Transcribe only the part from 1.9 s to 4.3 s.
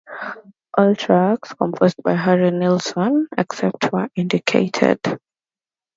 by Harry Nilsson except where